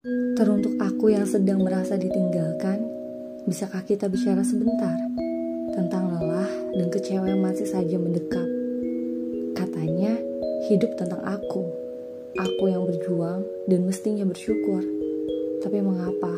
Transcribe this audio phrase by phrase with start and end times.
[0.00, 2.80] Teruntuk aku yang sedang merasa ditinggalkan,
[3.44, 4.96] bisakah kita bicara sebentar
[5.76, 8.48] tentang lelah dan kecewa yang masih saja mendekap?
[9.52, 10.16] Katanya,
[10.72, 11.68] hidup tentang aku.
[12.32, 14.80] Aku yang berjuang dan mestinya bersyukur.
[15.60, 16.32] Tapi mengapa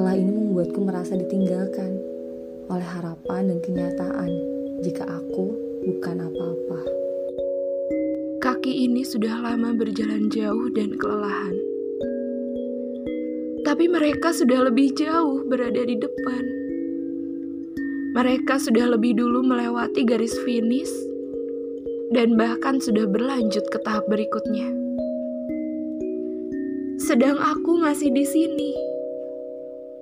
[0.00, 2.00] lelah ini membuatku merasa ditinggalkan
[2.72, 4.30] oleh harapan dan kenyataan
[4.80, 5.52] jika aku
[5.84, 6.80] bukan apa-apa?
[8.40, 11.73] Kaki ini sudah lama berjalan jauh dan kelelahan.
[13.74, 16.42] Tapi mereka sudah lebih jauh berada di depan.
[18.14, 20.94] Mereka sudah lebih dulu melewati garis finish
[22.14, 24.70] dan bahkan sudah berlanjut ke tahap berikutnya.
[27.02, 28.78] Sedang aku masih di sini,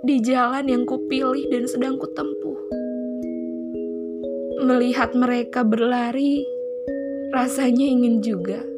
[0.05, 2.61] di jalan yang kupilih dan sedang kutempuh.
[4.69, 6.45] Melihat mereka berlari,
[7.33, 8.72] rasanya ingin juga.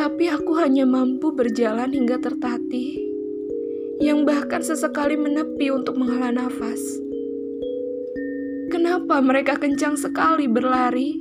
[0.00, 2.96] Tapi aku hanya mampu berjalan hingga tertatih,
[4.00, 6.80] yang bahkan sesekali menepi untuk menghela nafas.
[8.72, 11.20] Kenapa mereka kencang sekali berlari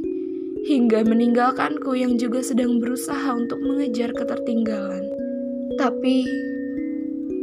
[0.64, 5.04] hingga meninggalkanku yang juga sedang berusaha untuk mengejar ketertinggalan?
[5.76, 6.24] Tapi,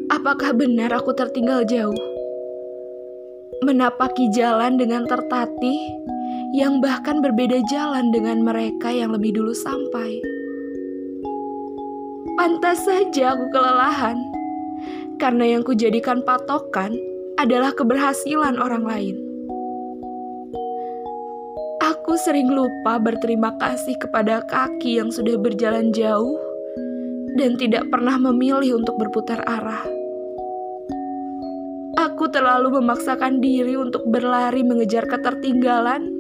[0.09, 2.01] apakah benar aku tertinggal jauh?
[3.61, 6.01] Menapaki jalan dengan tertatih
[6.57, 10.36] yang bahkan berbeda jalan dengan mereka yang lebih dulu sampai.
[12.47, 14.23] Pantas saja aku kelelahan,
[15.19, 16.95] karena yang kujadikan patokan
[17.43, 19.19] adalah keberhasilan orang lain.
[21.83, 26.39] Aku sering lupa berterima kasih kepada kaki yang sudah berjalan jauh
[27.35, 29.83] dan tidak pernah memilih untuk berputar arah.
[31.99, 36.15] Aku terlalu memaksakan diri untuk berlari mengejar ketertinggalan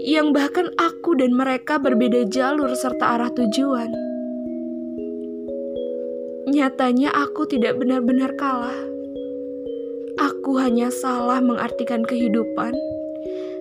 [0.00, 4.09] yang bahkan aku dan mereka berbeda jalur serta arah tujuan.
[6.50, 8.74] Nyatanya aku tidak benar-benar kalah.
[10.18, 12.74] Aku hanya salah mengartikan kehidupan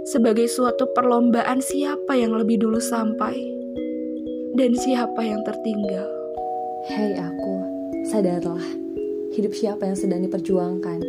[0.10, 3.38] sebagai suatu perlombaan siapa yang lebih dulu sampai
[4.58, 6.10] dan siapa yang tertinggal.
[6.90, 7.56] Hei aku,
[8.10, 8.66] sadarlah,
[9.38, 11.00] hidup siapa yang sedang diperjuangkan.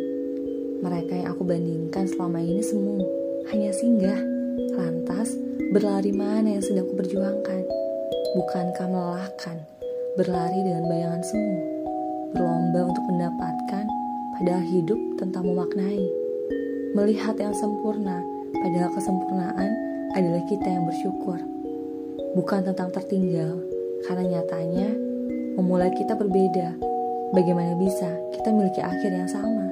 [0.85, 3.01] Mereka yang aku bandingkan selama ini semu,
[3.49, 4.21] hanya singgah
[4.71, 5.35] Lantas,
[5.71, 7.63] berlari mana yang sedang kuperjuangkan?
[8.35, 9.57] Bukankah melelahkan,
[10.19, 11.57] berlari dengan bayangan semu,
[12.35, 13.85] berlomba untuk mendapatkan,
[14.35, 16.03] padahal hidup tentang memaknai.
[16.91, 18.19] Melihat yang sempurna,
[18.51, 19.71] padahal kesempurnaan
[20.11, 21.39] adalah kita yang bersyukur.
[22.35, 23.63] Bukan tentang tertinggal,
[24.03, 24.91] karena nyatanya
[25.55, 26.75] memulai kita berbeda.
[27.31, 29.70] Bagaimana bisa kita memiliki akhir yang sama?